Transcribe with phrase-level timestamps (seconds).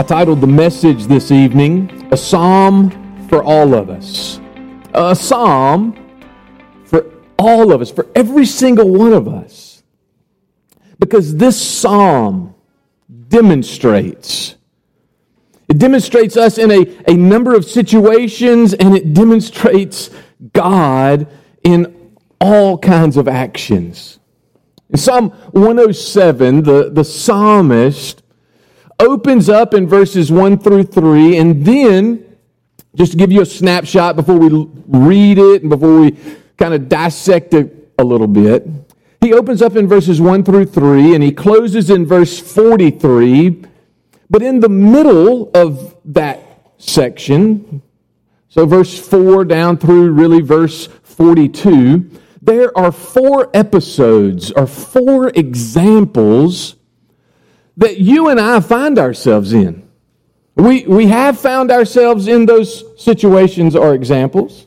[0.00, 2.88] I titled the message this evening, A Psalm
[3.28, 4.40] for All of Us.
[4.94, 5.94] A psalm
[6.86, 7.04] for
[7.38, 9.82] all of us, for every single one of us.
[10.98, 12.54] Because this psalm
[13.28, 14.56] demonstrates.
[15.68, 20.08] It demonstrates us in a, a number of situations, and it demonstrates
[20.54, 21.28] God
[21.62, 24.18] in all kinds of actions.
[24.88, 28.22] In Psalm 107, the, the psalmist
[29.00, 32.36] opens up in verses 1 through 3, and then,
[32.94, 34.48] just to give you a snapshot before we
[34.86, 36.16] read it and before we
[36.56, 38.68] kind of dissect it a little bit,
[39.20, 43.64] he opens up in verses 1 through 3, and he closes in verse 43.
[44.28, 46.40] But in the middle of that
[46.78, 47.82] section,
[48.48, 52.10] so verse 4 down through really verse 42,
[52.42, 56.76] there are four episodes or four examples
[57.80, 59.88] that you and I find ourselves in.
[60.54, 64.66] We, we have found ourselves in those situations or examples,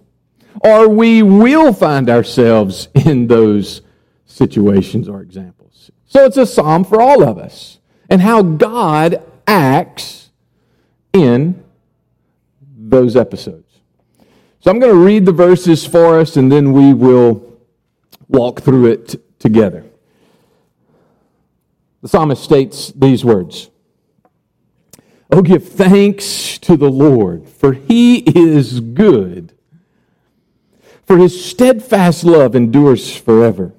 [0.61, 3.81] or we will find ourselves in those
[4.25, 5.91] situations or examples.
[6.07, 10.31] So it's a psalm for all of us and how God acts
[11.13, 11.63] in
[12.75, 13.79] those episodes.
[14.59, 17.59] So I'm going to read the verses for us and then we will
[18.27, 19.85] walk through it together.
[22.03, 23.71] The psalmist states these words
[25.31, 29.53] Oh, give thanks to the Lord, for he is good,
[31.07, 33.73] for his steadfast love endures forever.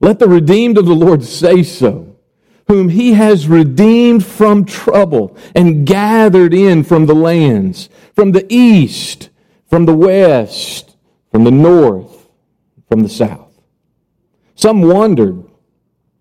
[0.00, 2.16] Let the redeemed of the Lord say so,
[2.68, 9.28] whom he has redeemed from trouble and gathered in from the lands, from the east,
[9.68, 10.96] from the west,
[11.30, 12.28] from the north,
[12.88, 13.52] from the south.
[14.54, 15.44] Some wandered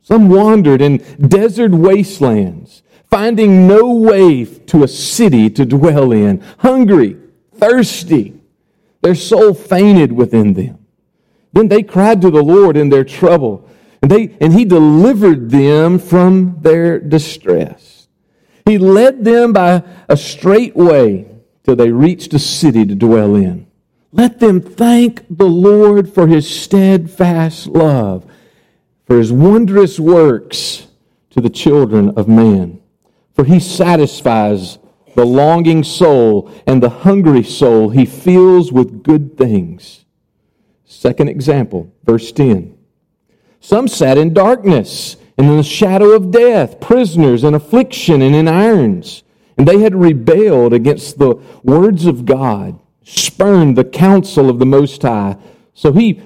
[0.02, 7.18] some wandered in desert wastelands, finding no way to a city to dwell in, hungry,
[7.56, 8.40] thirsty.
[9.02, 10.86] Their soul fainted within them.
[11.54, 13.68] Then they cried to the Lord in their trouble,
[14.02, 18.08] and, they, and He delivered them from their distress.
[18.66, 21.28] He led them by a straight way
[21.64, 23.68] till they reached a city to dwell in.
[24.12, 28.26] Let them thank the Lord for His steadfast love
[29.12, 30.88] for his wondrous works
[31.30, 32.80] to the children of man.
[33.34, 34.80] For he satisfies
[35.18, 40.06] the longing soul and the hungry soul he fills with good things.
[40.86, 42.78] Second example, verse 10.
[43.60, 48.48] Some sat in darkness and in the shadow of death, prisoners in affliction and in
[48.48, 49.24] irons.
[49.58, 55.02] And they had rebelled against the words of God, spurned the counsel of the Most
[55.02, 55.36] High.
[55.74, 56.22] So he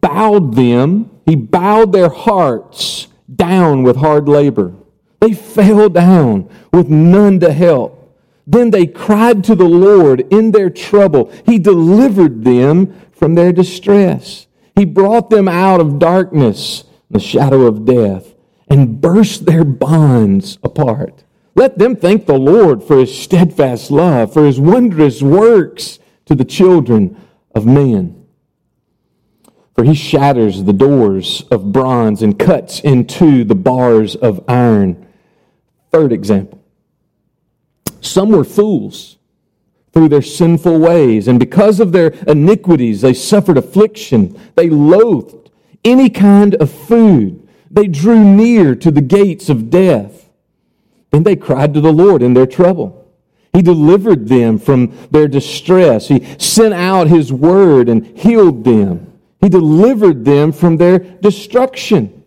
[0.00, 3.06] bowed them he bowed their hearts
[3.36, 4.72] down with hard labor.
[5.20, 8.16] They fell down with none to help.
[8.46, 11.30] Then they cried to the Lord in their trouble.
[11.44, 14.46] He delivered them from their distress.
[14.74, 18.32] He brought them out of darkness, the shadow of death,
[18.70, 21.24] and burst their bonds apart.
[21.54, 26.46] Let them thank the Lord for his steadfast love, for his wondrous works to the
[26.46, 27.20] children
[27.54, 28.17] of men.
[29.78, 35.06] For he shatters the doors of bronze and cuts into the bars of iron.
[35.92, 36.60] Third example.
[38.00, 39.18] Some were fools
[39.92, 44.36] through their sinful ways, and because of their iniquities, they suffered affliction.
[44.56, 45.48] They loathed
[45.84, 47.48] any kind of food.
[47.70, 50.28] They drew near to the gates of death.
[51.12, 53.08] Then they cried to the Lord in their trouble.
[53.52, 56.08] He delivered them from their distress.
[56.08, 59.07] He sent out his word and healed them.
[59.40, 62.24] He delivered them from their destruction.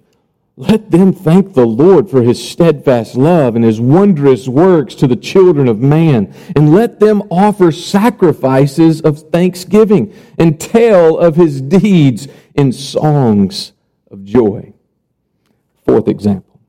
[0.57, 5.15] Let them thank the Lord for his steadfast love and his wondrous works to the
[5.15, 6.33] children of man.
[6.55, 13.73] And let them offer sacrifices of thanksgiving and tell of his deeds in songs
[14.09, 14.73] of joy.
[15.85, 16.59] Fourth example.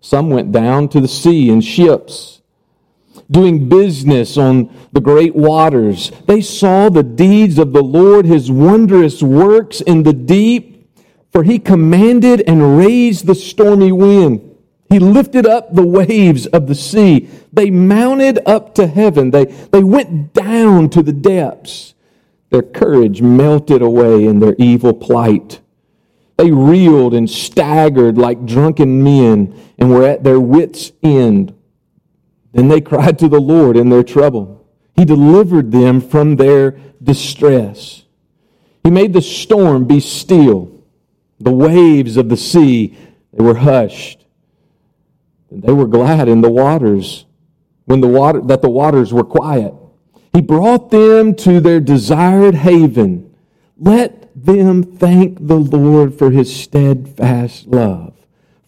[0.00, 2.39] Some went down to the sea in ships
[3.30, 6.10] doing business on the great waters.
[6.26, 10.88] They saw the deeds of the Lord, his wondrous works in the deep,
[11.32, 14.46] for he commanded and raised the stormy wind.
[14.88, 17.28] He lifted up the waves of the sea.
[17.52, 19.30] They mounted up to heaven.
[19.30, 21.94] They, they went down to the depths.
[22.50, 25.60] Their courage melted away in their evil plight.
[26.36, 31.54] They reeled and staggered like drunken men and were at their wits' end.
[32.52, 34.66] Then they cried to the Lord in their trouble.
[34.96, 38.04] He delivered them from their distress.
[38.84, 40.82] He made the storm be still.
[41.38, 42.96] The waves of the sea,
[43.32, 44.26] they were hushed.
[45.50, 47.24] And they were glad in the waters
[47.86, 49.74] when the water that the waters were quiet.
[50.32, 53.34] He brought them to their desired haven.
[53.78, 58.14] Let them thank the Lord for his steadfast love,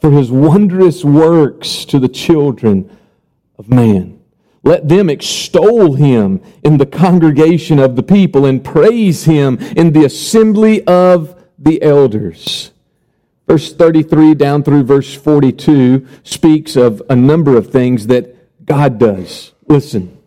[0.00, 2.90] for his wondrous works to the children
[3.62, 4.18] of man.
[4.64, 10.04] Let them extol him in the congregation of the people and praise him in the
[10.04, 12.72] assembly of the elders.
[13.46, 19.52] Verse 33 down through verse 42 speaks of a number of things that God does.
[19.68, 20.18] Listen.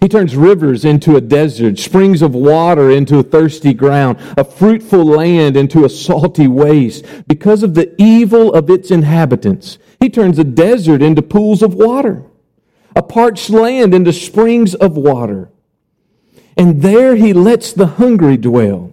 [0.00, 5.04] He turns rivers into a desert, springs of water into a thirsty ground, a fruitful
[5.04, 7.04] land into a salty waste.
[7.28, 12.24] Because of the evil of its inhabitants, he turns a desert into pools of water,
[12.94, 15.50] a parched land into springs of water.
[16.56, 18.92] And there he lets the hungry dwell,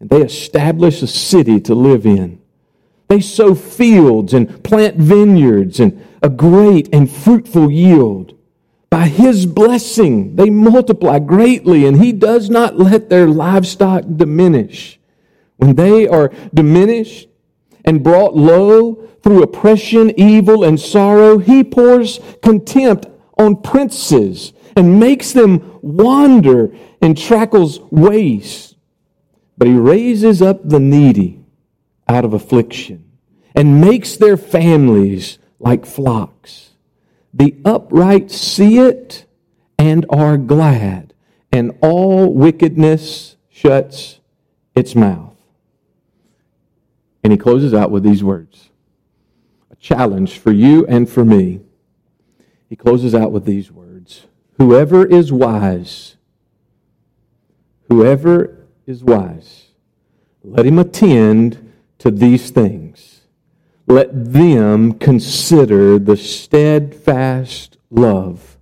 [0.00, 2.40] and they establish a city to live in.
[3.08, 8.36] They sow fields and plant vineyards and a great and fruitful yield.
[8.90, 14.98] By his blessing, they multiply greatly, and he does not let their livestock diminish.
[15.56, 17.28] When they are diminished
[17.84, 23.06] and brought low through oppression, evil, and sorrow, he pours contempt
[23.38, 28.76] on princes and makes them wander in trackles waste.
[29.58, 31.44] But he raises up the needy
[32.08, 33.10] out of affliction
[33.54, 36.70] and makes their families like flocks.
[37.34, 39.24] The upright see it
[39.78, 41.14] and are glad,
[41.50, 44.20] and all wickedness shuts
[44.74, 45.36] its mouth.
[47.24, 48.70] And he closes out with these words
[49.70, 51.60] a challenge for you and for me.
[52.72, 56.16] He closes out with these words Whoever is wise,
[57.90, 59.66] whoever is wise,
[60.42, 63.26] let him attend to these things
[63.86, 68.56] let them consider the steadfast love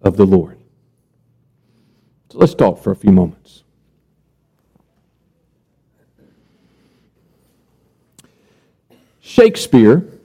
[0.00, 0.58] of the Lord.
[2.30, 3.64] So let's talk for a few moments.
[9.20, 10.19] Shakespeare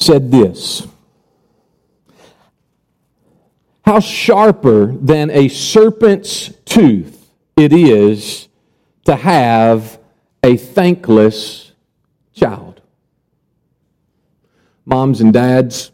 [0.00, 0.86] said this
[3.84, 8.48] How sharper than a serpent's tooth it is
[9.04, 9.98] to have
[10.42, 11.72] a thankless
[12.32, 12.80] child.
[14.86, 15.92] Moms and dads,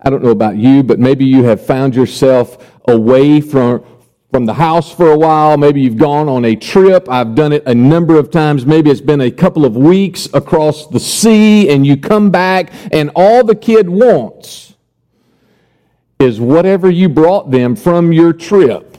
[0.00, 3.84] I don't know about you, but maybe you have found yourself away from,
[4.34, 5.56] from the house for a while.
[5.56, 7.08] Maybe you've gone on a trip.
[7.08, 8.66] I've done it a number of times.
[8.66, 13.12] Maybe it's been a couple of weeks across the sea, and you come back, and
[13.14, 14.74] all the kid wants
[16.18, 18.98] is whatever you brought them from your trip.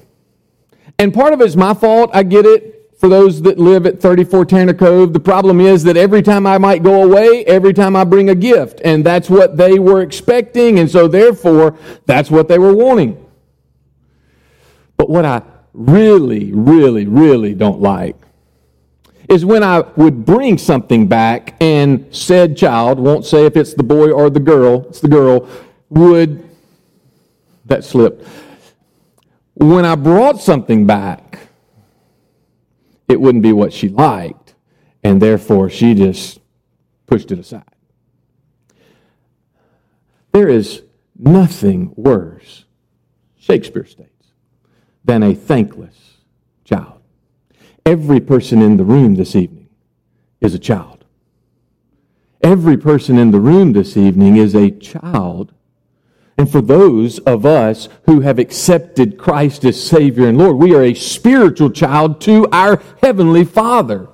[0.98, 2.12] And part of it's my fault.
[2.14, 5.98] I get it for those that live at 34 Tanner Cove, the problem is that
[5.98, 8.80] every time I might go away, every time I bring a gift.
[8.86, 10.80] And that's what they were expecting.
[10.80, 13.25] And so therefore, that's what they were wanting.
[14.98, 15.42] But what I
[15.74, 18.16] really, really, really don't like
[19.30, 23.84] is when I would bring something back and said child, won't say if it's the
[23.84, 25.50] boy or the girl, it's the girl,
[25.90, 26.48] would,
[27.66, 28.28] that slipped.
[29.56, 31.40] When I brought something back,
[33.08, 34.54] it wouldn't be what she liked,
[35.04, 36.40] and therefore she just
[37.08, 37.64] pushed it aside.
[40.32, 40.84] There is
[41.18, 42.66] nothing worse,
[43.38, 44.15] Shakespeare states,
[45.06, 46.18] than a thankless
[46.66, 47.02] child.
[47.86, 49.70] Every person in the room this evening
[50.42, 51.06] is a child.
[52.42, 55.54] Every person in the room this evening is a child
[56.38, 60.84] and for those of us who have accepted Christ as Savior and Lord, we are
[60.84, 64.10] a spiritual child to our Heavenly Father.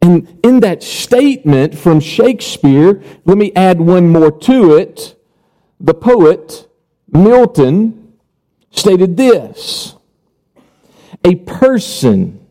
[0.00, 5.20] And in that statement from Shakespeare, let me add one more to it.
[5.80, 6.68] The poet
[7.10, 8.05] Milton
[8.76, 9.96] stated this
[11.24, 12.46] A person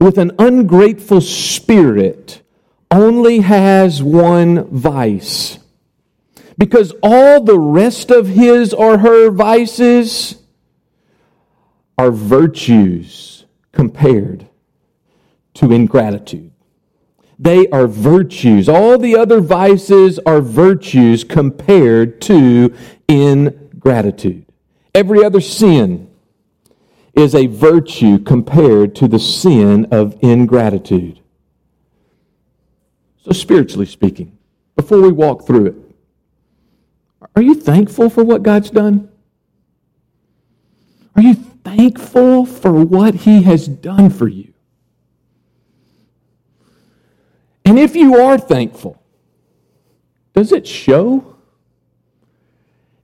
[0.00, 2.42] with an ungrateful spirit
[2.90, 5.58] only has one vice
[6.56, 10.42] because all the rest of his or her vices
[11.96, 14.48] are virtues compared
[15.54, 16.52] to ingratitude.
[17.38, 18.68] They are virtues.
[18.68, 22.74] All the other vices are virtues compared to
[23.06, 24.47] ingratitude.
[24.98, 26.10] Every other sin
[27.14, 31.20] is a virtue compared to the sin of ingratitude.
[33.22, 34.36] So, spiritually speaking,
[34.74, 35.76] before we walk through it,
[37.36, 39.08] are you thankful for what God's done?
[41.14, 44.52] Are you thankful for what He has done for you?
[47.64, 49.00] And if you are thankful,
[50.32, 51.37] does it show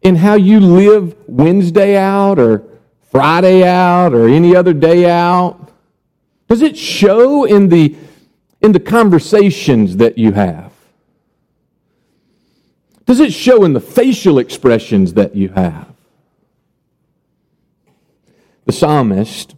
[0.05, 2.63] in how you live Wednesday out or
[3.11, 5.73] Friday out or any other day out?
[6.49, 7.97] Does it show in the,
[8.61, 10.73] in the conversations that you have?
[13.07, 15.93] Does it show in the facial expressions that you have?
[18.67, 19.57] The psalmist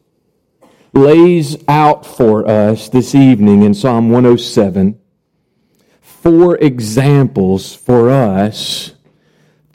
[0.92, 4.98] lays out for us this evening in Psalm 107
[6.26, 8.95] four examples for us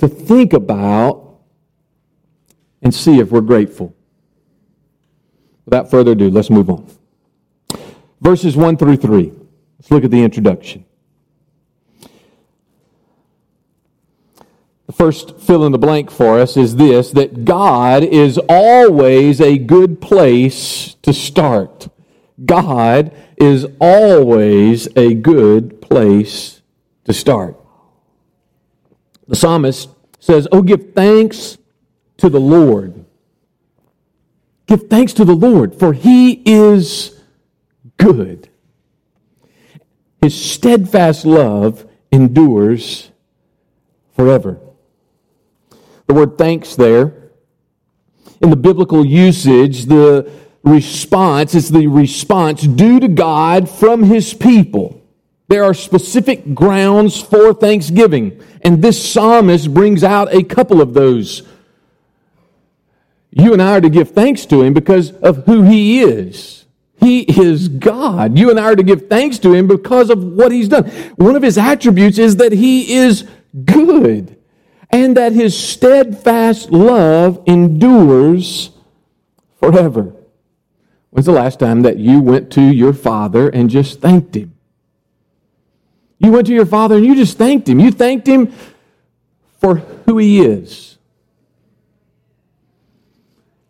[0.01, 1.38] to think about
[2.81, 3.96] and see if we're grateful.
[5.63, 6.89] Without further ado, let's move on.
[8.20, 9.31] Verses 1 through 3.
[9.77, 10.86] Let's look at the introduction.
[14.88, 19.60] The first fill in the blank for us is this that God is always a
[19.60, 21.89] good place to start.
[22.43, 26.63] God is always a good place
[27.03, 27.55] to start.
[29.27, 29.90] The psalmist
[30.21, 31.57] says, Oh, give thanks
[32.17, 33.03] to the Lord.
[34.67, 37.19] Give thanks to the Lord, for he is
[37.97, 38.47] good.
[40.21, 43.11] His steadfast love endures
[44.15, 44.59] forever.
[46.07, 47.31] The word thanks there,
[48.39, 50.31] in the biblical usage, the
[50.63, 55.00] response is the response due to God from his people.
[55.51, 61.43] There are specific grounds for thanksgiving, and this psalmist brings out a couple of those.
[63.31, 66.63] You and I are to give thanks to him because of who he is.
[67.01, 68.39] He is God.
[68.39, 70.89] You and I are to give thanks to him because of what he's done.
[71.17, 73.27] One of his attributes is that he is
[73.65, 74.38] good
[74.89, 78.70] and that his steadfast love endures
[79.60, 80.15] forever.
[81.10, 84.50] When's the last time that you went to your father and just thanked him?
[86.21, 87.79] You went to your father and you just thanked him.
[87.79, 88.53] You thanked him
[89.59, 89.75] for
[90.05, 90.97] who he is.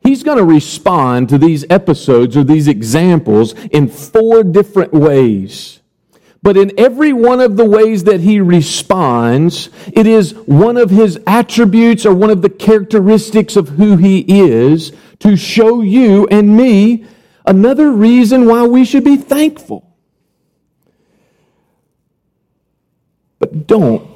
[0.02, 5.80] He's going to respond to these episodes or these examples in four different ways.
[6.44, 11.20] But in every one of the ways that he responds, it is one of his
[11.28, 17.06] attributes or one of the characteristics of who he is to show you and me
[17.46, 19.91] another reason why we should be thankful.
[23.42, 24.08] But don't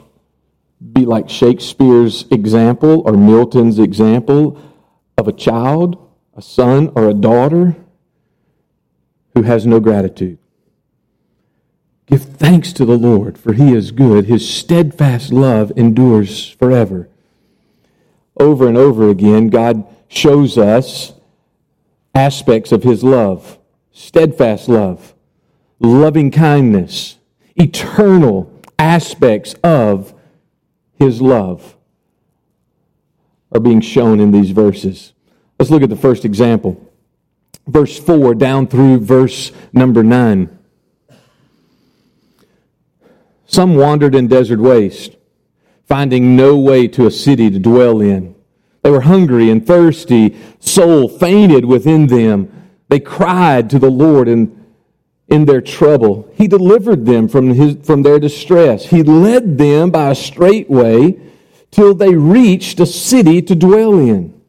[0.94, 4.62] be like Shakespeare's example or Milton's example
[5.17, 5.98] of a child,
[6.36, 7.75] a son, or a daughter
[9.34, 10.38] who has no gratitude.
[12.05, 14.25] Give thanks to the Lord, for he is good.
[14.25, 17.10] His steadfast love endures forever.
[18.39, 21.13] Over and over again, God shows us
[22.13, 23.58] aspects of his love
[23.91, 25.15] steadfast love,
[25.79, 27.17] loving kindness,
[27.55, 30.13] eternal aspects of
[30.98, 31.75] his love
[33.51, 35.13] are being shown in these verses.
[35.60, 36.82] Let's look at the first example.
[37.67, 40.55] Verse 4 down through verse number 9.
[43.48, 45.15] Some wandered in desert waste,
[45.88, 48.36] finding no way to a city to dwell in.
[48.82, 50.38] They were hungry and thirsty.
[50.60, 52.51] Soul fainted within them.
[52.89, 54.65] They cried to the Lord in,
[55.27, 56.32] in their trouble.
[56.36, 58.86] He delivered them from, his, from their distress.
[58.86, 61.20] He led them by a straight way
[61.72, 64.39] till they reached a city to dwell in.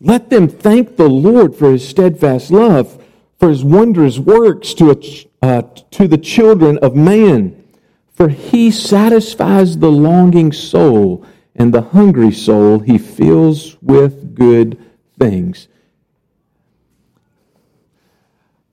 [0.00, 3.02] Let them thank the Lord for his steadfast love,
[3.38, 7.64] for his wondrous works to, a, uh, to the children of man.
[8.12, 14.78] For he satisfies the longing soul, and the hungry soul he fills with good
[15.18, 15.68] things.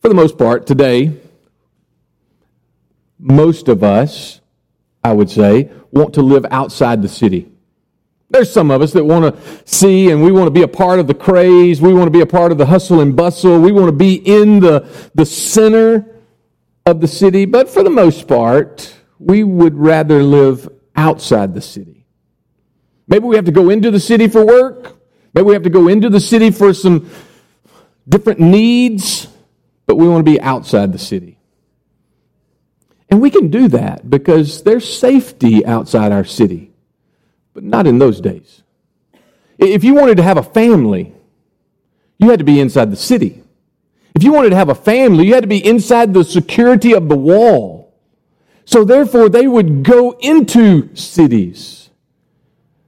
[0.05, 1.19] For the most part, today,
[3.17, 4.39] most of us,
[5.03, 7.49] I would say, want to live outside the city.
[8.29, 10.99] There's some of us that want to see and we want to be a part
[10.99, 11.81] of the craze.
[11.81, 13.59] We want to be a part of the hustle and bustle.
[13.59, 16.05] We want to be in the, the center
[16.85, 17.45] of the city.
[17.45, 22.05] But for the most part, we would rather live outside the city.
[23.07, 24.97] Maybe we have to go into the city for work.
[25.33, 27.09] Maybe we have to go into the city for some
[28.07, 29.29] different needs,
[29.85, 31.37] but we want to be outside the city.
[33.09, 36.71] And we can do that because there's safety outside our city,
[37.53, 38.63] but not in those days.
[39.57, 41.13] If you wanted to have a family,
[42.17, 43.43] you had to be inside the city.
[44.15, 47.09] If you wanted to have a family, you had to be inside the security of
[47.09, 47.93] the wall.
[48.65, 51.85] So therefore, they would go into cities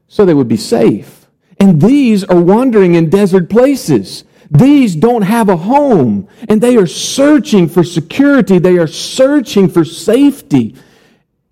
[0.07, 1.27] so they would be safe.
[1.59, 4.23] And these are wandering in desert places.
[4.49, 8.59] These don't have a home and they are searching for security.
[8.59, 10.75] They are searching for safety.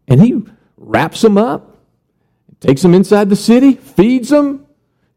[0.08, 0.44] And he
[0.78, 1.78] wraps them up,
[2.60, 4.66] takes them inside the city, feeds them,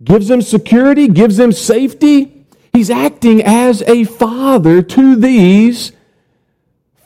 [0.02, 2.46] gives them security, gives them safety.
[2.72, 5.92] He's acting as a father to these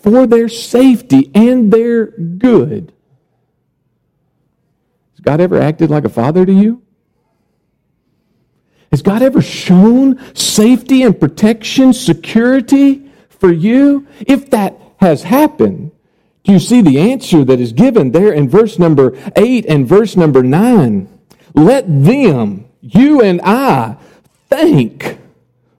[0.01, 2.93] for their safety and their good.
[5.13, 6.83] Has God ever acted like a father to you?
[8.93, 14.07] Has God ever shown safety and protection, security for you?
[14.21, 15.93] If that has happened,
[16.45, 20.15] do you see the answer that is given there in verse number 8 and verse
[20.15, 21.09] number 9?
[21.55, 23.97] Let them, you and I,
[24.51, 25.19] thank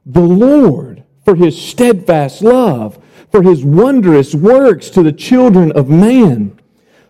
[0.07, 2.97] the Lord for his steadfast love,
[3.31, 6.59] for his wondrous works to the children of man.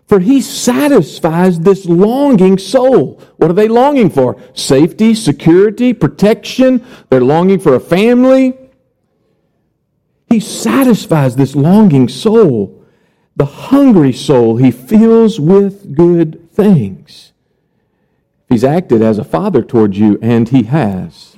[0.06, 3.20] For he satisfies this longing soul.
[3.36, 4.40] What are they longing for?
[4.52, 6.84] Safety, security, protection.
[7.08, 8.56] They're longing for a family.
[10.28, 12.84] He satisfies this longing soul.
[13.36, 17.32] The hungry soul he fills with good things.
[18.48, 21.36] He's acted as a father towards you, and he has.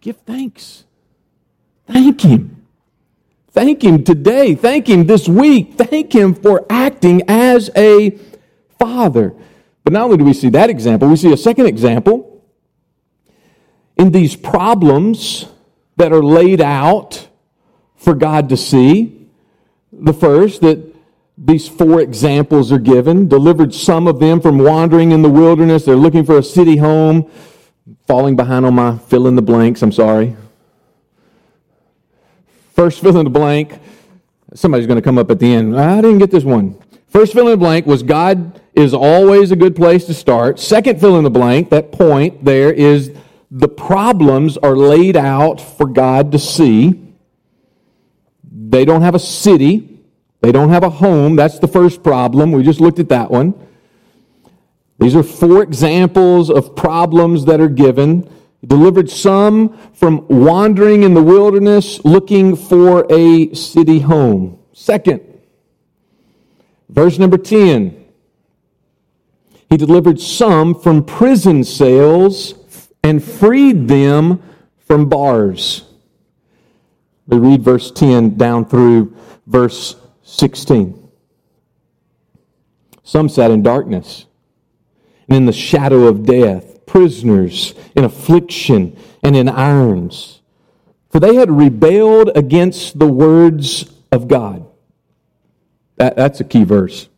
[0.00, 0.84] Give thanks.
[1.86, 2.59] Thank him.
[3.52, 4.54] Thank Him today.
[4.54, 5.74] Thank Him this week.
[5.74, 8.18] Thank Him for acting as a
[8.78, 9.34] father.
[9.84, 12.44] But not only do we see that example, we see a second example
[13.96, 15.46] in these problems
[15.96, 17.28] that are laid out
[17.96, 19.28] for God to see.
[19.92, 20.94] The first, that
[21.36, 25.84] these four examples are given, delivered some of them from wandering in the wilderness.
[25.84, 27.30] They're looking for a city home.
[28.06, 30.36] Falling behind on my fill in the blanks, I'm sorry.
[32.80, 33.78] First fill in the blank.
[34.54, 35.78] Somebody's going to come up at the end.
[35.78, 36.82] I didn't get this one.
[37.08, 40.58] First fill in the blank was God is always a good place to start.
[40.58, 43.12] Second fill in the blank, that point there is
[43.50, 46.98] the problems are laid out for God to see.
[48.50, 50.00] They don't have a city.
[50.40, 51.36] They don't have a home.
[51.36, 52.50] That's the first problem.
[52.50, 53.52] We just looked at that one.
[54.98, 58.26] These are four examples of problems that are given.
[58.60, 64.58] He delivered some from wandering in the wilderness looking for a city home.
[64.72, 65.22] Second,
[66.88, 67.96] verse number 10.
[69.70, 72.54] He delivered some from prison cells
[73.02, 74.42] and freed them
[74.78, 75.84] from bars.
[77.26, 81.08] We read verse 10 down through verse 16.
[83.04, 84.26] Some sat in darkness
[85.28, 90.40] and in the shadow of death prisoners in affliction and in irons,
[91.08, 94.66] for they had rebelled against the words of God.
[95.98, 97.08] That, that's a key verse.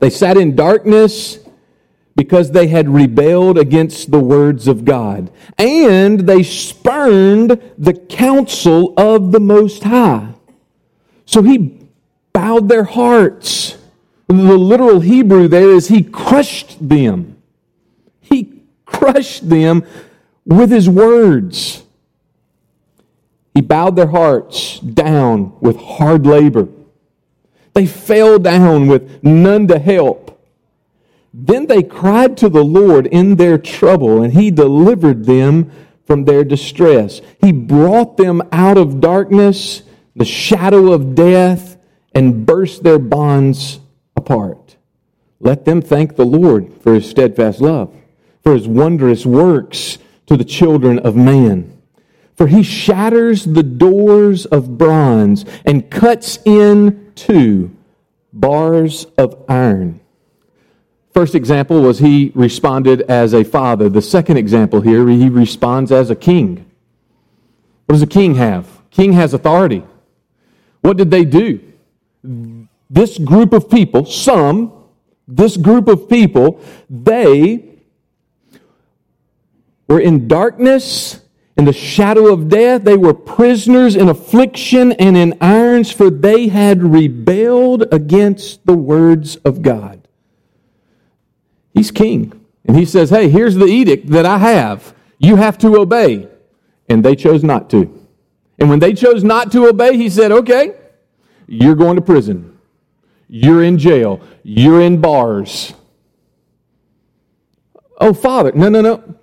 [0.00, 1.38] They sat in darkness
[2.16, 5.30] because they had rebelled against the words of God.
[5.56, 10.34] And they spurned the counsel of the Most High.
[11.26, 11.88] So he
[12.32, 13.78] bowed their hearts.
[14.26, 17.33] The literal Hebrew there is he crushed them
[19.04, 19.84] crushed them
[20.46, 21.82] with his words.
[23.54, 26.68] He bowed their hearts down with hard labor.
[27.74, 30.40] They fell down with none to help.
[31.32, 35.70] Then they cried to the Lord in their trouble, and he delivered them
[36.06, 37.20] from their distress.
[37.40, 39.82] He brought them out of darkness,
[40.14, 41.76] the shadow of death,
[42.14, 43.80] and burst their bonds
[44.16, 44.76] apart.
[45.40, 47.94] Let them thank the Lord for his steadfast love
[48.44, 51.70] for his wondrous works to the children of man.
[52.36, 57.74] For he shatters the doors of bronze and cuts in two
[58.32, 60.00] bars of iron.
[61.12, 63.88] First example was he responded as a father.
[63.88, 66.66] The second example here, he responds as a king.
[67.86, 68.66] What does a king have?
[68.90, 69.84] King has authority.
[70.80, 71.60] What did they do?
[72.90, 74.72] This group of people, some,
[75.28, 77.73] this group of people, they
[79.88, 81.20] were in darkness,
[81.56, 82.84] in the shadow of death.
[82.84, 89.36] They were prisoners in affliction and in irons, for they had rebelled against the words
[89.36, 90.06] of God.
[91.72, 92.32] He's king.
[92.66, 94.94] And he says, Hey, here's the edict that I have.
[95.18, 96.28] You have to obey.
[96.88, 98.00] And they chose not to.
[98.58, 100.74] And when they chose not to obey, he said, Okay,
[101.46, 102.58] you're going to prison.
[103.28, 104.20] You're in jail.
[104.42, 105.74] You're in bars.
[107.98, 109.14] Oh, Father, no, no, no.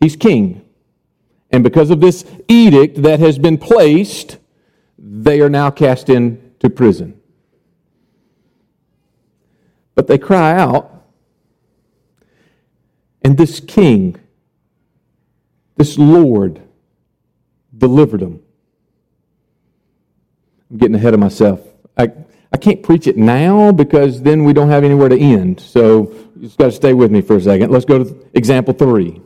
[0.00, 0.62] He's king.
[1.50, 4.38] And because of this edict that has been placed,
[4.98, 7.20] they are now cast into prison.
[9.94, 11.04] But they cry out,
[13.22, 14.16] and this king,
[15.76, 16.60] this Lord,
[17.76, 18.42] delivered them.
[20.70, 21.60] I'm getting ahead of myself.
[21.96, 22.12] I,
[22.52, 25.60] I can't preach it now because then we don't have anywhere to end.
[25.60, 27.70] So just got to stay with me for a second.
[27.70, 29.22] Let's go to example three.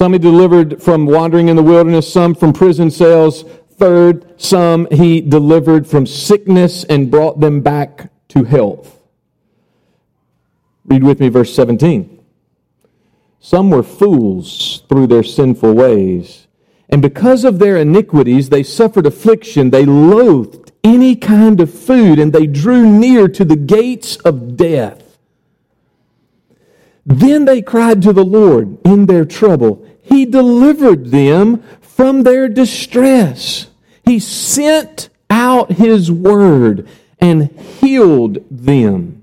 [0.00, 3.42] Some he delivered from wandering in the wilderness, some from prison cells.
[3.74, 8.98] Third, some he delivered from sickness and brought them back to health.
[10.86, 12.18] Read with me verse 17.
[13.40, 16.46] Some were fools through their sinful ways.
[16.88, 19.68] And because of their iniquities, they suffered affliction.
[19.68, 25.18] They loathed any kind of food, and they drew near to the gates of death.
[27.04, 29.86] Then they cried to the Lord in their trouble.
[30.10, 33.68] He delivered them from their distress.
[34.04, 36.86] He sent out His word
[37.18, 39.22] and healed them.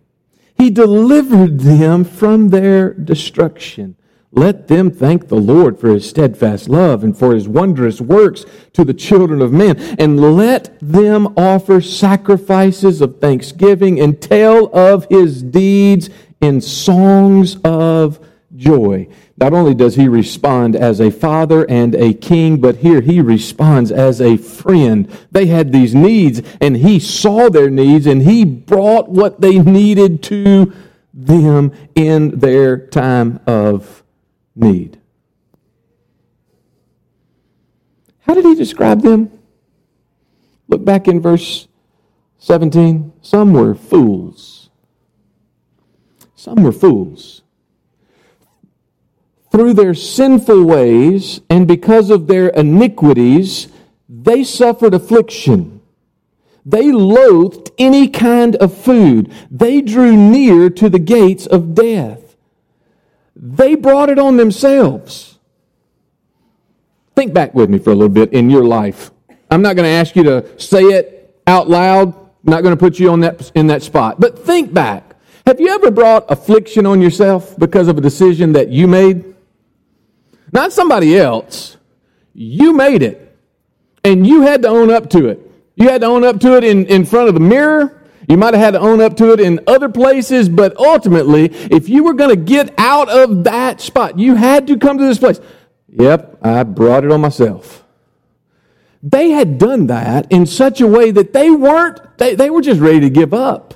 [0.58, 3.96] He delivered them from their destruction.
[4.32, 8.84] Let them thank the Lord for his steadfast love and for his wondrous works to
[8.84, 9.78] the children of men.
[9.98, 16.10] And let them offer sacrifices of thanksgiving and tell of his deeds
[16.42, 18.20] in songs of
[18.56, 19.08] joy.
[19.40, 23.92] Not only does he respond as a father and a king, but here he responds
[23.92, 25.08] as a friend.
[25.32, 30.24] They had these needs, and he saw their needs, and he brought what they needed
[30.24, 30.74] to
[31.14, 34.04] them in their time of
[34.56, 35.00] need.
[38.22, 39.32] How did he describe them?
[40.68, 41.68] Look back in verse
[42.40, 43.14] 17.
[43.22, 44.72] Some were fools.
[46.36, 47.44] Some were fools
[49.58, 53.68] through their sinful ways and because of their iniquities,
[54.08, 55.82] they suffered affliction.
[56.64, 59.34] They loathed any kind of food.
[59.50, 62.36] They drew near to the gates of death.
[63.36, 65.40] They brought it on themselves.
[67.16, 69.10] Think back with me for a little bit in your life.
[69.50, 72.10] I'm not going to ask you to say it out loud.
[72.10, 74.20] I'm not going to put you on that, in that spot.
[74.20, 75.16] But think back.
[75.48, 79.34] Have you ever brought affliction on yourself because of a decision that you made?
[80.52, 81.78] Not somebody else.
[82.34, 83.36] You made it.
[84.04, 85.40] And you had to own up to it.
[85.76, 88.02] You had to own up to it in, in front of the mirror.
[88.28, 91.88] You might have had to own up to it in other places, but ultimately, if
[91.88, 95.18] you were going to get out of that spot, you had to come to this
[95.18, 95.40] place.
[95.90, 97.86] Yep, I brought it on myself.
[99.02, 102.82] They had done that in such a way that they weren't, they, they were just
[102.82, 103.74] ready to give up.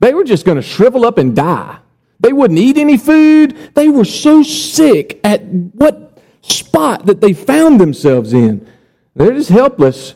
[0.00, 1.78] They were just going to shrivel up and die.
[2.22, 3.74] They wouldn't eat any food.
[3.74, 8.66] They were so sick at what spot that they found themselves in.
[9.14, 10.14] They're just helpless.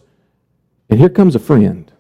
[0.89, 1.91] And here comes a friend.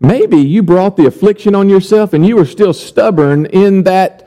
[0.00, 4.26] Maybe you brought the affliction on yourself and you were still stubborn in that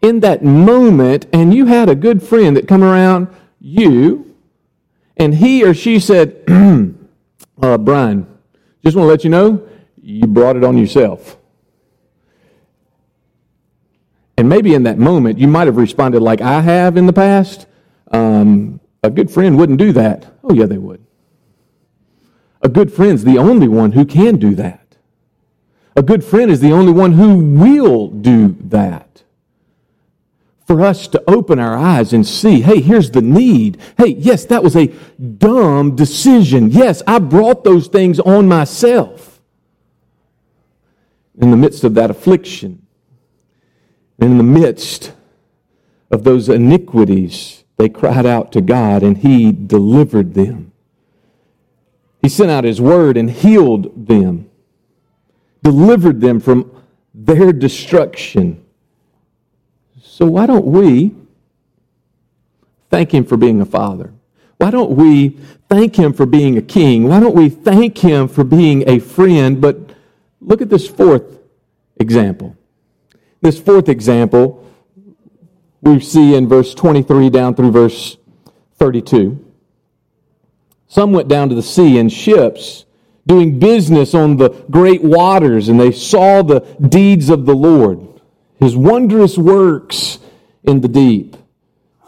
[0.00, 3.26] in that moment and you had a good friend that come around
[3.58, 4.36] you
[5.16, 6.44] and he or she said,
[7.62, 8.26] uh, Brian,
[8.84, 9.66] just want to let you know,
[10.00, 11.37] you brought it on yourself.
[14.38, 17.66] And maybe in that moment, you might have responded like I have in the past.
[18.12, 20.32] Um, a good friend wouldn't do that.
[20.44, 21.04] Oh, yeah, they would.
[22.62, 24.96] A good friend's the only one who can do that.
[25.96, 29.24] A good friend is the only one who will do that.
[30.68, 33.78] For us to open our eyes and see, hey, here's the need.
[33.96, 34.86] Hey, yes, that was a
[35.18, 36.70] dumb decision.
[36.70, 39.40] Yes, I brought those things on myself.
[41.36, 42.86] In the midst of that affliction,
[44.18, 45.12] and in the midst
[46.10, 50.72] of those iniquities, they cried out to God, and He delivered them.
[52.20, 54.50] He sent out His word and healed them,
[55.62, 56.70] delivered them from
[57.14, 58.64] their destruction.
[60.02, 61.14] So, why don't we
[62.90, 64.12] thank Him for being a father?
[64.56, 67.04] Why don't we thank Him for being a king?
[67.06, 69.60] Why don't we thank Him for being a friend?
[69.60, 69.78] But
[70.40, 71.38] look at this fourth
[72.00, 72.57] example.
[73.40, 74.64] This fourth example
[75.80, 78.16] we see in verse 23 down through verse
[78.78, 79.44] 32.
[80.88, 82.84] Some went down to the sea in ships,
[83.26, 88.00] doing business on the great waters, and they saw the deeds of the Lord,
[88.58, 90.18] his wondrous works
[90.64, 91.36] in the deep.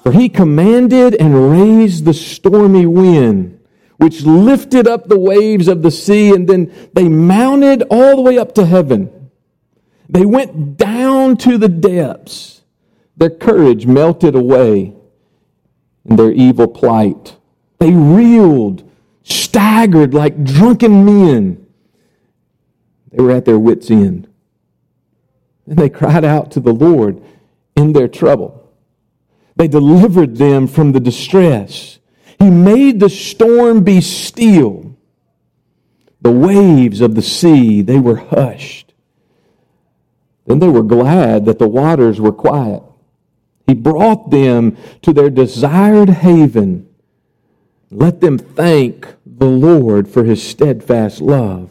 [0.02, 3.60] For he commanded and raised the stormy wind,
[3.98, 8.38] which lifted up the waves of the sea, and then they mounted all the way
[8.38, 9.19] up to heaven.
[10.12, 12.62] They went down to the depths.
[13.16, 14.92] Their courage melted away
[16.04, 17.36] in their evil plight.
[17.78, 18.90] They reeled,
[19.22, 21.64] staggered like drunken men.
[23.12, 24.26] They were at their wits' end.
[25.66, 27.22] And they cried out to the Lord
[27.76, 28.68] in their trouble.
[29.54, 32.00] They delivered them from the distress.
[32.40, 34.96] He made the storm be still.
[36.20, 38.89] The waves of the sea, they were hushed.
[40.46, 42.82] Then they were glad that the waters were quiet.
[43.66, 46.88] He brought them to their desired haven.
[47.90, 51.70] Let them thank the Lord for his steadfast love,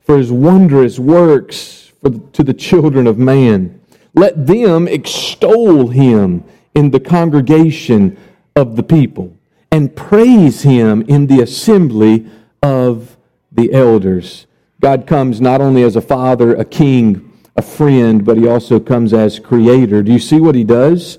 [0.00, 3.80] for his wondrous works for to the children of man.
[4.14, 6.44] Let them extol him
[6.74, 8.16] in the congregation
[8.56, 9.36] of the people
[9.70, 12.26] and praise him in the assembly
[12.62, 13.16] of
[13.52, 14.46] the elders.
[14.80, 17.29] God comes not only as a father, a king,
[17.60, 20.02] a friend, but he also comes as creator.
[20.02, 21.18] Do you see what he does?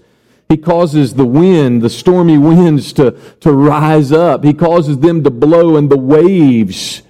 [0.49, 4.43] He causes the wind, the stormy winds to, to rise up.
[4.43, 7.03] He causes them to blow and the waves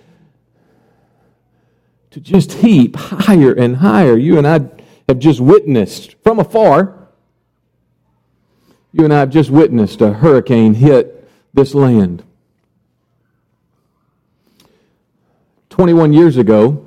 [2.12, 4.18] to just heap higher and higher.
[4.18, 4.60] You and I
[5.08, 7.08] have just witnessed from afar.
[8.92, 12.24] You and I have just witnessed a hurricane hit this land.
[15.70, 16.86] 21 years ago,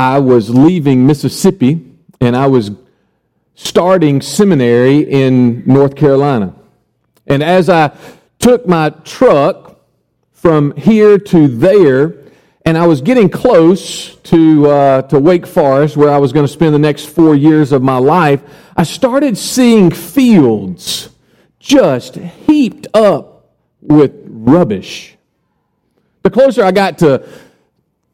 [0.00, 1.84] I was leaving Mississippi
[2.22, 2.70] and I was
[3.54, 6.54] starting seminary in North Carolina.
[7.26, 7.94] And as I
[8.38, 9.78] took my truck
[10.32, 12.16] from here to there,
[12.64, 16.52] and I was getting close to, uh, to Wake Forest, where I was going to
[16.52, 18.42] spend the next four years of my life,
[18.78, 21.10] I started seeing fields
[21.58, 23.50] just heaped up
[23.82, 25.18] with rubbish.
[26.22, 27.28] The closer I got to,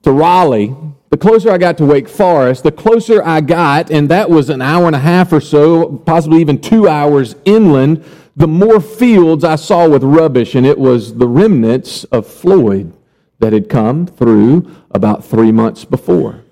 [0.03, 0.75] to Raleigh,
[1.16, 4.61] the closer I got to Wake Forest, the closer I got, and that was an
[4.61, 8.05] hour and a half or so, possibly even two hours inland,
[8.37, 12.92] the more fields I saw with rubbish, and it was the remnants of Floyd
[13.38, 16.42] that had come through about three months before.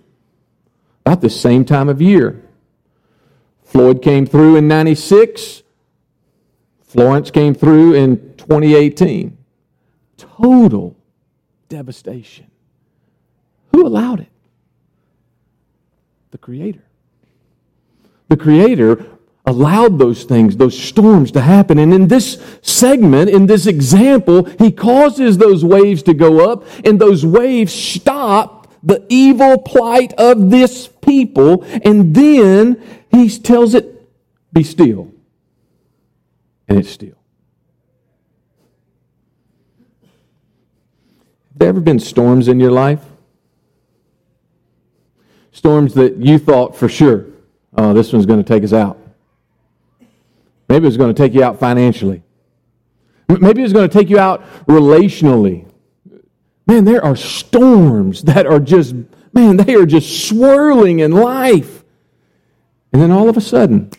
[1.04, 2.42] About the same time of year.
[3.64, 5.62] Floyd came through in 96.
[6.84, 9.36] Florence came through in 2018.
[10.16, 10.96] Total
[11.68, 12.46] devastation.
[13.72, 14.28] Who allowed it?
[16.44, 16.84] Creator.
[18.28, 19.06] The Creator
[19.46, 21.78] allowed those things, those storms to happen.
[21.78, 27.00] And in this segment, in this example, he causes those waves to go up, and
[27.00, 31.64] those waves stop the evil plight of this people.
[31.82, 34.06] And then he tells it,
[34.52, 35.10] Be still.
[36.68, 37.16] And it's still.
[41.52, 43.00] Have there ever been storms in your life?
[45.54, 47.26] Storms that you thought for sure,
[47.76, 48.98] oh, this one's going to take us out.
[50.68, 52.24] Maybe it's going to take you out financially.
[53.28, 55.70] Maybe it's going to take you out relationally.
[56.66, 58.96] Man, there are storms that are just,
[59.32, 61.84] man, they are just swirling in life.
[62.92, 63.92] And then all of a sudden,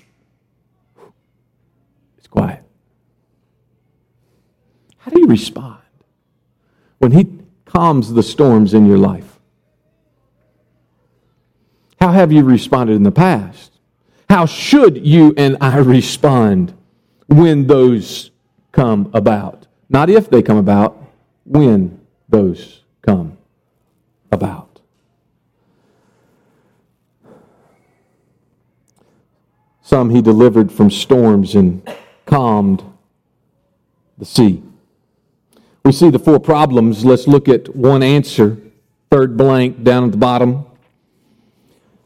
[2.17, 2.63] it's quiet.
[4.97, 5.79] How do you respond
[6.97, 7.29] when He
[7.63, 9.35] calms the storms in your life?
[11.99, 13.71] How have you responded in the past?
[14.29, 16.73] How should you and I respond
[17.27, 18.31] when those
[18.71, 19.67] come about?
[19.89, 20.97] Not if they come about,
[21.45, 23.38] when those come
[24.31, 24.81] about.
[29.81, 31.88] Some he delivered from storms and
[32.25, 32.84] calmed
[34.17, 34.63] the sea.
[35.84, 37.05] We see the four problems.
[37.05, 38.58] Let's look at one answer.
[39.12, 40.65] Third blank down at the bottom.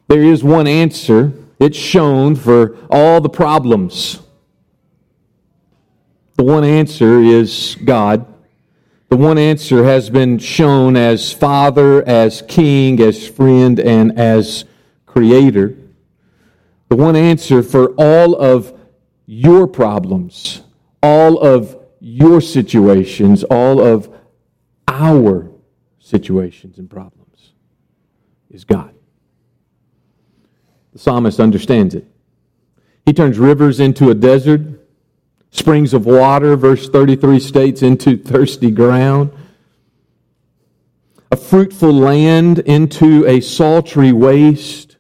[0.10, 4.20] There is one answer it's shown for all the problems.
[6.36, 8.26] The one answer is God.
[9.10, 14.66] The one answer has been shown as Father, as King, as friend, and as
[15.06, 15.76] Creator.
[16.88, 18.74] The one answer for all of
[19.28, 20.64] your problems,
[21.04, 24.10] all of your situations, all of
[24.88, 25.52] our
[26.00, 27.52] situations and problems
[28.50, 28.96] is God.
[30.94, 32.06] The psalmist understands it.
[33.06, 34.62] He turns rivers into a desert,
[35.52, 39.32] springs of water, verse 33 states, into thirsty ground,
[41.32, 44.98] a fruitful land into a sultry waste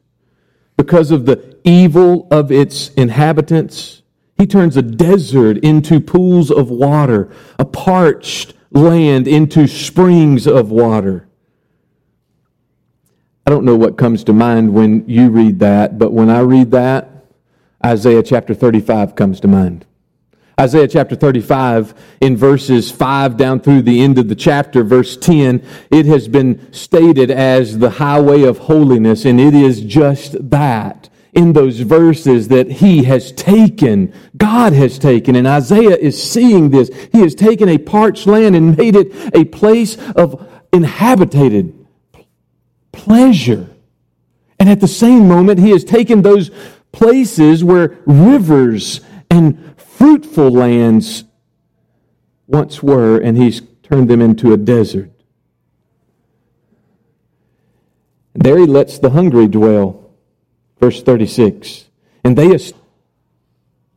[0.77, 4.01] because of the evil of its inhabitants.
[4.37, 11.28] He turns a desert into pools of water, a parched land into springs of water.
[13.49, 16.69] I don't know what comes to mind when you read that, but when I read
[16.69, 17.25] that,
[17.83, 19.87] Isaiah chapter 35 comes to mind.
[20.59, 25.65] Isaiah chapter 35, in verses 5 down through the end of the chapter, verse 10,
[25.89, 31.09] it has been stated as the highway of holiness, and it is just that.
[31.33, 36.89] in those verses that he has taken, God has taken, and Isaiah is seeing this.
[37.11, 41.78] He has taken a parched land and made it a place of inhabited
[42.99, 43.69] pleasure.
[44.59, 46.51] And at the same moment, he has taken those
[46.91, 51.23] places where rivers and fruitful lands
[52.47, 55.11] once were, and he's turned them into a desert.
[58.33, 60.11] And there he lets the hungry dwell.
[60.79, 61.85] Verse 36.
[62.23, 62.51] And they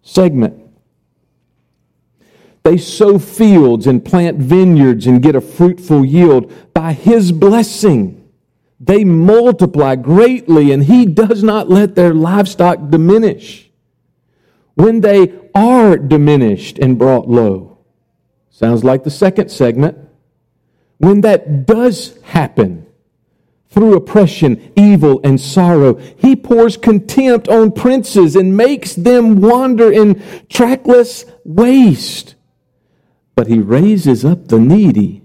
[0.03, 0.59] segment.
[2.63, 8.22] They sow fields and plant vineyards and get a fruitful yield by his blessing.
[8.85, 13.71] They multiply greatly, and he does not let their livestock diminish.
[14.75, 17.79] When they are diminished and brought low,
[18.51, 19.97] sounds like the second segment.
[20.99, 22.87] When that does happen,
[23.69, 25.95] through oppression, evil, and sorrow.
[25.95, 32.35] He pours contempt on princes and makes them wander in trackless waste.
[33.35, 35.23] But he raises up the needy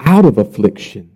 [0.00, 1.13] out of affliction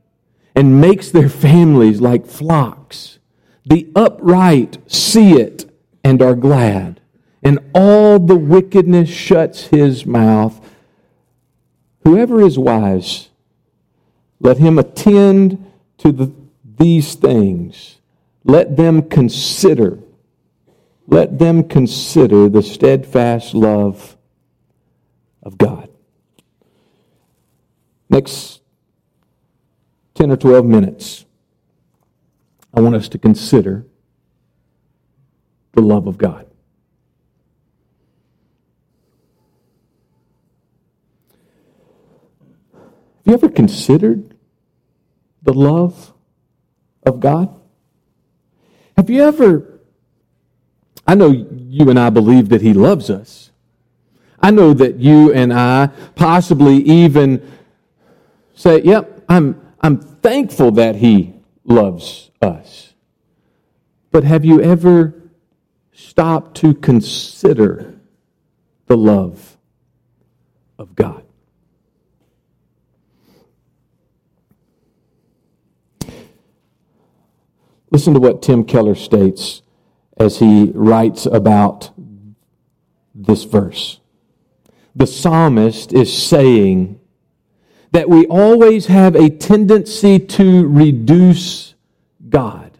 [0.58, 3.20] and makes their families like flocks.
[3.64, 7.00] The upright see it and are glad,
[7.44, 10.60] and all the wickedness shuts his mouth.
[12.02, 13.28] Whoever is wise,
[14.40, 15.64] let him attend
[15.98, 16.32] to the
[16.76, 18.00] these things,
[18.42, 20.00] let them consider,
[21.06, 24.16] let them consider the steadfast love
[25.40, 25.88] of God.
[28.10, 28.57] Next
[30.18, 31.26] 10 or 12 minutes,
[32.74, 33.86] I want us to consider
[35.74, 36.44] the love of God.
[42.74, 44.34] Have you ever considered
[45.42, 46.12] the love
[47.06, 47.54] of God?
[48.96, 49.78] Have you ever,
[51.06, 53.52] I know you and I believe that He loves us.
[54.40, 57.52] I know that you and I possibly even
[58.56, 62.94] say, yep, I'm, I'm thankful that He loves us.
[64.10, 65.14] But have you ever
[65.92, 68.00] stopped to consider
[68.86, 69.56] the love
[70.78, 71.24] of God?
[77.90, 79.62] Listen to what Tim Keller states
[80.18, 81.90] as he writes about
[83.14, 84.00] this verse.
[84.94, 86.97] The psalmist is saying
[87.92, 91.74] that we always have a tendency to reduce
[92.28, 92.70] God.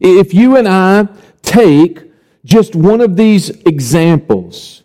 [0.00, 1.08] If you and I
[1.42, 2.02] take
[2.44, 4.82] just one of these examples,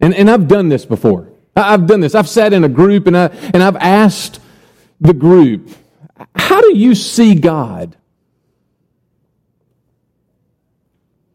[0.00, 1.28] and, and I've done this before.
[1.56, 2.14] I've done this.
[2.14, 4.40] I've sat in a group and, I, and I've asked
[5.00, 5.70] the group,
[6.36, 7.96] how do you see God?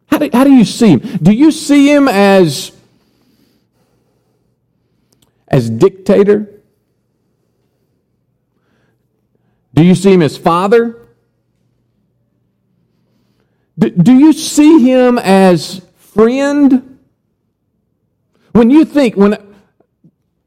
[0.08, 1.00] How do, how do you see him?
[1.00, 2.72] Do you see him as,
[5.48, 6.53] as dictator?
[9.74, 11.00] Do you see him as father?
[13.78, 17.00] Do, you see him as friend?
[18.52, 19.34] When you think, when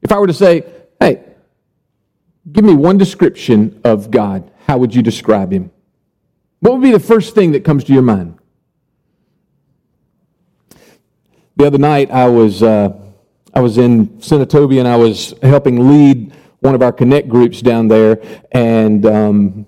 [0.01, 0.63] if I were to say,
[0.99, 1.27] hey,
[2.51, 4.49] Give me one description of God.
[4.65, 5.71] How would you describe him?
[6.59, 8.37] What would be the first thing that comes to your mind?
[11.57, 12.97] The other night, I was, uh,
[13.53, 16.33] I was in Senatobia and I was helping lead
[16.67, 18.19] one of our Connect groups down there,
[18.51, 19.65] and um,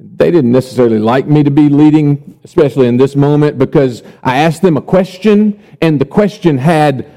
[0.00, 4.60] they didn't necessarily like me to be leading, especially in this moment, because I asked
[4.60, 7.08] them a question, and the question had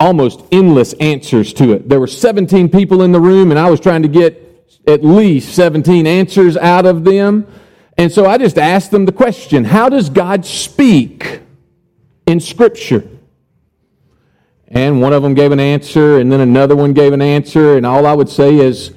[0.00, 1.86] almost endless answers to it.
[1.86, 4.40] There were 17 people in the room, and I was trying to get
[4.86, 7.46] at least 17 answers out of them.
[7.98, 11.40] And so I just asked them the question How does God speak
[12.26, 13.06] in Scripture?
[14.72, 17.84] And one of them gave an answer, and then another one gave an answer, and
[17.84, 18.94] all I would say is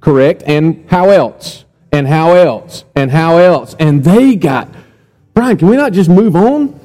[0.00, 1.64] correct, and how else?
[1.92, 2.84] And how else?
[2.96, 3.76] And how else?
[3.78, 4.68] And they got,
[5.32, 6.80] Brian, can we not just move on?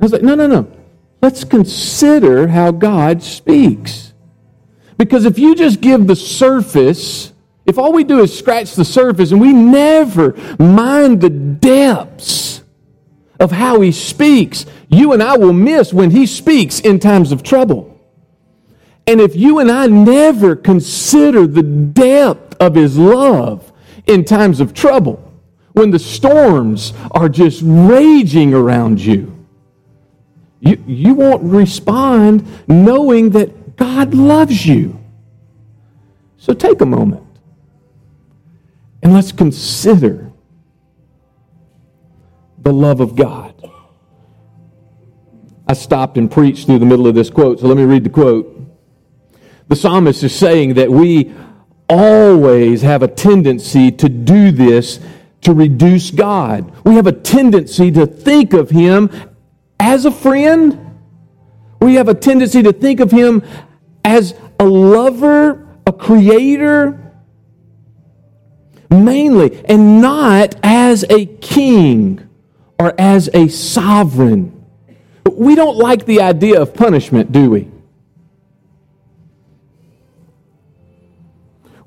[0.00, 0.70] I was like, no, no, no.
[1.20, 4.12] Let's consider how God speaks.
[4.96, 7.32] Because if you just give the surface,
[7.66, 12.53] if all we do is scratch the surface and we never mind the depths
[13.44, 17.42] of how He speaks, you and I will miss when He speaks in times of
[17.42, 18.00] trouble.
[19.06, 23.70] And if you and I never consider the depth of His love
[24.06, 25.20] in times of trouble,
[25.74, 29.46] when the storms are just raging around you,
[30.60, 34.98] you, you won't respond knowing that God loves you.
[36.38, 37.26] So take a moment
[39.02, 40.32] and let's consider
[42.64, 43.54] the love of God.
[45.68, 48.10] I stopped and preached through the middle of this quote, so let me read the
[48.10, 48.50] quote.
[49.68, 51.32] The psalmist is saying that we
[51.88, 55.00] always have a tendency to do this
[55.42, 56.72] to reduce God.
[56.84, 59.10] We have a tendency to think of Him
[59.78, 60.98] as a friend.
[61.80, 63.42] We have a tendency to think of Him
[64.04, 67.12] as a lover, a creator,
[68.90, 72.24] mainly, and not as a king
[72.84, 74.52] or as a sovereign.
[75.32, 77.70] We don't like the idea of punishment, do we?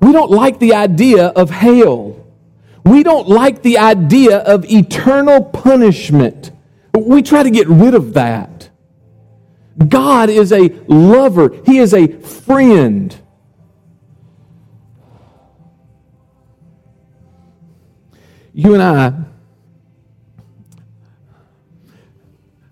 [0.00, 2.26] We don't like the idea of hell.
[2.84, 6.50] We don't like the idea of eternal punishment.
[6.92, 8.70] We try to get rid of that.
[9.86, 13.14] God is a lover, He is a friend.
[18.52, 19.12] You and I,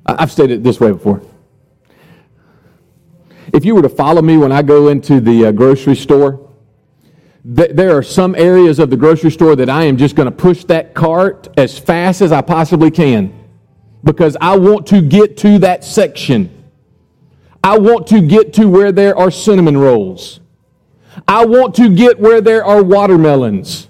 [0.07, 1.21] I've stated it this way before.
[3.53, 6.43] If you were to follow me when I go into the uh, grocery store,
[7.45, 10.65] there are some areas of the grocery store that I am just going to push
[10.65, 13.33] that cart as fast as I possibly can
[14.03, 16.65] because I want to get to that section.
[17.63, 20.41] I want to get to where there are cinnamon rolls.
[21.27, 23.89] I want to get where there are watermelons.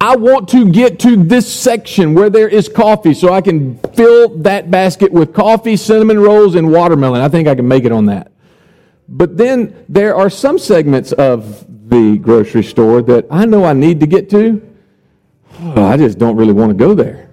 [0.00, 4.36] I want to get to this section where there is coffee so I can fill
[4.38, 7.22] that basket with coffee, cinnamon rolls, and watermelon.
[7.22, 8.30] I think I can make it on that.
[9.08, 14.00] But then there are some segments of the grocery store that I know I need
[14.00, 14.60] to get to,
[15.60, 17.30] oh, I just don't really want to go there.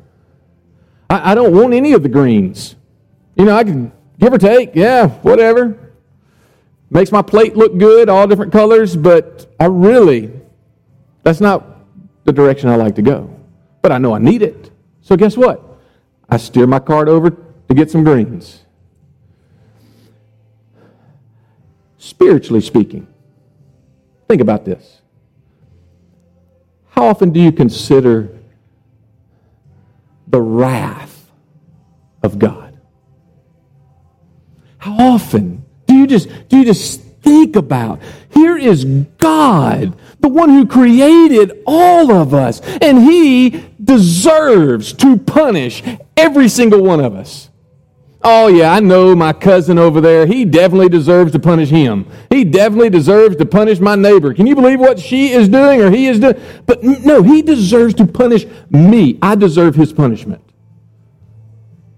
[1.10, 2.76] I, I don't want any of the greens.
[3.36, 5.78] You know, I can give or take, yeah, whatever.
[6.92, 10.32] Makes my plate look good, all different colors, but I really,
[11.24, 11.73] that's not
[12.24, 13.30] the direction I like to go.
[13.82, 14.72] But I know I need it.
[15.02, 15.62] So guess what?
[16.30, 18.62] I steer my cart over to get some greens.
[21.98, 23.08] Spiritually speaking,
[24.34, 25.02] Think about this.
[26.90, 28.36] How often do you consider
[30.28, 31.30] the wrath
[32.24, 32.80] of God?
[34.80, 38.00] How often do you just do you just think about
[38.32, 38.86] here is
[39.18, 45.82] God, the one who created all of us, and he deserves to punish
[46.16, 47.50] every single one of us.
[48.26, 50.26] Oh, yeah, I know my cousin over there.
[50.26, 52.06] He definitely deserves to punish him.
[52.30, 54.34] He definitely deserves to punish my neighbor.
[54.34, 56.40] Can you believe what she is doing or he is doing?
[56.66, 59.20] But no, he deserves to punish me.
[59.22, 60.42] I deserve his punishment.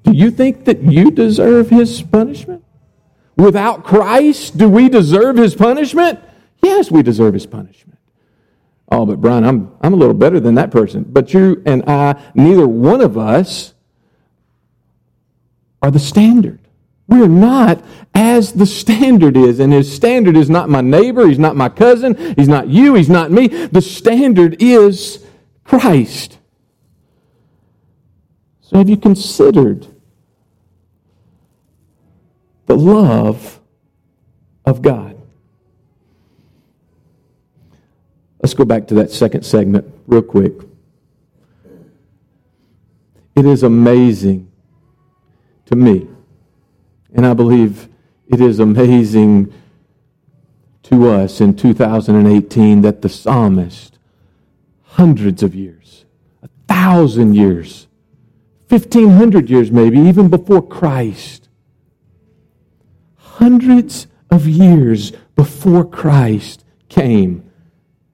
[0.01, 2.64] Do you think that you deserve his punishment?
[3.37, 6.19] Without Christ, do we deserve his punishment?
[6.63, 7.99] Yes, we deserve his punishment.
[8.91, 11.03] Oh, but Brian, I'm, I'm a little better than that person.
[11.03, 13.73] But you and I, neither one of us
[15.81, 16.59] are the standard.
[17.07, 17.83] We're not
[18.13, 19.59] as the standard is.
[19.59, 23.09] And his standard is not my neighbor, he's not my cousin, he's not you, he's
[23.09, 23.47] not me.
[23.47, 25.25] The standard is
[25.63, 26.39] Christ.
[28.61, 29.87] So have you considered
[32.65, 33.59] the love
[34.65, 35.15] of God?
[38.41, 40.53] Let's go back to that second segment real quick.
[43.35, 44.51] It is amazing
[45.65, 46.07] to me.
[47.13, 47.89] And I believe
[48.27, 49.53] it is amazing
[50.83, 53.97] to us in 2018 that the psalmist,
[54.83, 56.05] hundreds of years,
[56.43, 57.87] a thousand years,
[58.69, 61.44] 1500 years maybe, even before Christ,
[63.35, 67.49] hundreds of years before Christ came,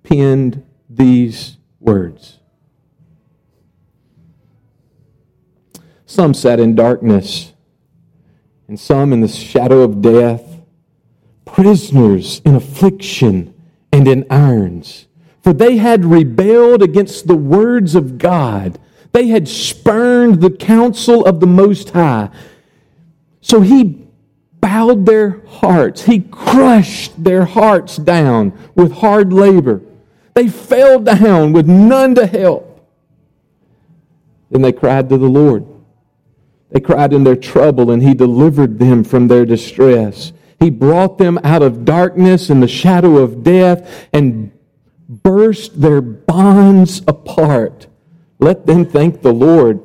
[0.03, 2.39] penned these words.
[6.05, 7.53] Some sat in darkness,
[8.67, 10.59] and some in the shadow of death,
[11.45, 13.53] prisoners in affliction
[13.91, 15.07] and in irons.
[15.43, 18.79] For they had rebelled against the words of God.
[19.11, 22.29] They had spurned the counsel of the Most High.
[23.41, 24.00] So he
[24.61, 26.03] bowed their hearts.
[26.03, 29.81] He crushed their hearts down with hard labor.
[30.33, 32.67] They fell down with none to help.
[34.49, 35.65] Then they cried to the Lord.
[36.69, 40.31] They cried in their trouble, and he delivered them from their distress.
[40.59, 44.51] He brought them out of darkness and the shadow of death and
[45.09, 47.87] burst their bonds apart.
[48.39, 49.81] Let them thank the Lord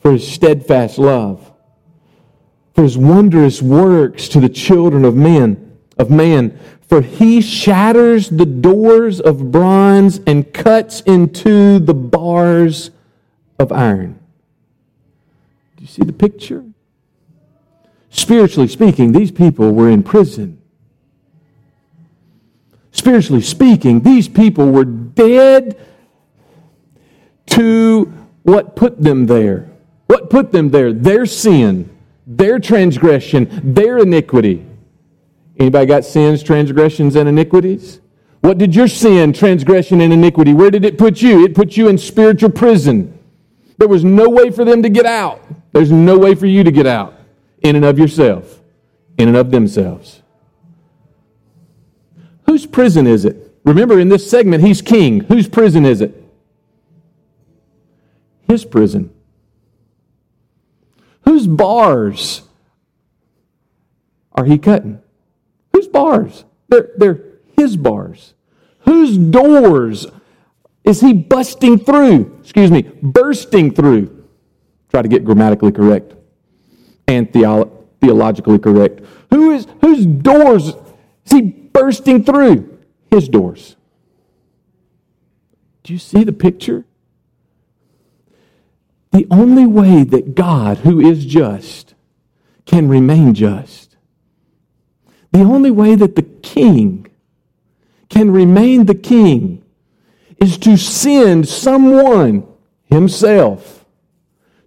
[0.00, 1.52] for his steadfast love,
[2.74, 6.58] for his wondrous works to the children of men, of man.
[6.88, 12.90] For he shatters the doors of bronze and cuts into the bars
[13.58, 14.18] of iron.
[15.76, 16.64] Do you see the picture?
[18.10, 20.60] Spiritually speaking, these people were in prison.
[22.90, 25.78] Spiritually speaking, these people were dead
[27.46, 28.12] to
[28.42, 29.70] what put them there.
[30.06, 30.92] What put them there?
[30.92, 31.93] Their sin,
[32.26, 34.66] their transgression, their iniquity.
[35.58, 38.00] Anybody got sins, transgressions, and iniquities?
[38.40, 40.52] What did your sin, transgression, and iniquity?
[40.52, 41.44] Where did it put you?
[41.44, 43.18] It put you in spiritual prison.
[43.78, 45.42] There was no way for them to get out.
[45.72, 47.14] There's no way for you to get out
[47.62, 48.60] in and of yourself,
[49.16, 50.22] in and of themselves.
[52.46, 53.52] Whose prison is it?
[53.64, 55.20] Remember, in this segment, he's king.
[55.20, 56.22] Whose prison is it?
[58.46, 59.13] His prison.
[61.24, 62.42] Whose bars
[64.32, 65.00] are he cutting?
[65.72, 66.44] Whose bars?
[66.68, 67.24] They're, they're
[67.56, 68.34] his bars.
[68.80, 70.06] Whose doors
[70.84, 72.38] is he busting through?
[72.40, 74.24] Excuse me, bursting through.
[74.90, 76.14] Try to get grammatically correct
[77.08, 79.00] and theolo- theologically correct.
[79.30, 82.78] Who is whose doors is he bursting through?
[83.10, 83.76] His doors.
[85.84, 86.84] Do you see the picture?
[89.14, 91.94] The only way that God, who is just,
[92.66, 93.96] can remain just,
[95.30, 97.06] the only way that the king
[98.08, 99.64] can remain the king
[100.40, 102.44] is to send someone
[102.86, 103.84] himself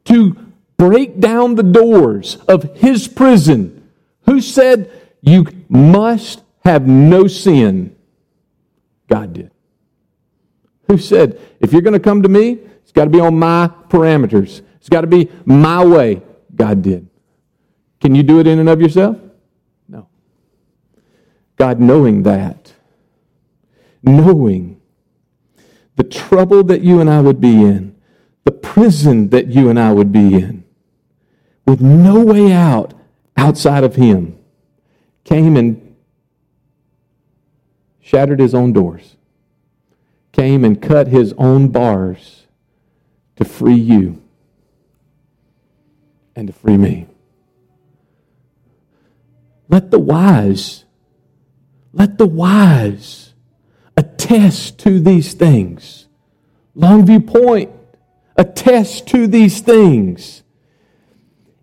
[0.05, 0.37] to
[0.77, 3.89] break down the doors of his prison.
[4.27, 4.89] Who said,
[5.19, 7.97] You must have no sin?
[9.09, 9.51] God did.
[10.87, 12.59] Who said, If you're going to come to me,
[12.97, 16.21] got to be on my parameters, it's got to be my way?
[16.55, 17.07] God did.
[18.01, 19.17] Can you do it in and of yourself?
[19.87, 20.07] No.
[21.57, 22.73] God, knowing that,
[24.01, 24.81] knowing
[25.95, 27.95] the trouble that you and I would be in,
[28.45, 30.63] the prison that you and I would be in,
[31.67, 32.93] with no way out
[33.35, 34.39] outside of Him,
[35.23, 35.95] came and
[38.01, 39.17] shattered His own doors,
[40.31, 42.36] came and cut His own bars
[43.37, 44.21] to free you
[46.35, 47.07] and to free me.
[49.69, 50.85] Let the wise,
[51.93, 53.33] let the wise
[53.95, 56.07] attest to these things.
[56.75, 57.71] Longview Point,
[58.35, 60.43] attest to these things.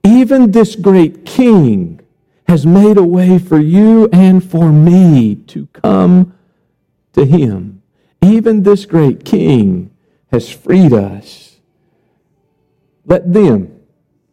[0.05, 2.01] Even this great king
[2.47, 6.35] has made a way for you and for me to come
[7.15, 7.83] to him.
[8.21, 9.91] Even this great king
[10.31, 11.44] has freed us.
[13.07, 13.81] Let them,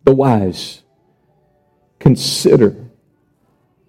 [0.04, 0.84] the wise,
[2.00, 2.76] consider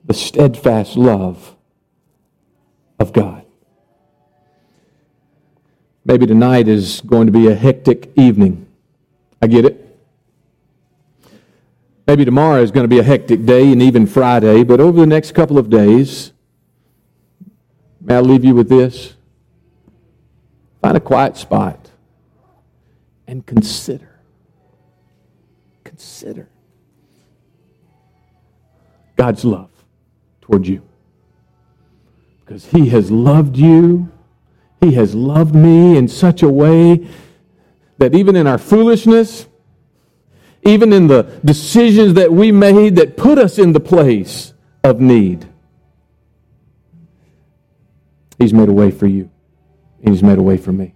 [0.04, 1.54] the steadfast love
[2.98, 3.44] of God.
[6.04, 8.66] Maybe tonight is going to be a hectic evening.
[9.40, 9.78] I get it.
[12.06, 15.06] Maybe tomorrow is going to be a hectic day and even Friday, but over the
[15.06, 16.32] next couple of days,
[18.00, 19.14] may I leave you with this?
[20.80, 21.90] Find a quiet spot
[23.28, 24.11] and consider.
[26.02, 26.48] Consider
[29.16, 29.70] God's love
[30.40, 30.82] toward you.
[32.40, 34.12] Because He has loved you
[34.82, 37.06] he has loved me in such a way
[37.98, 39.46] that even in our foolishness,
[40.64, 45.46] even in the decisions that we made that put us in the place of need,
[48.40, 49.30] He's made a way for you.
[50.02, 50.91] And He's made a way for me.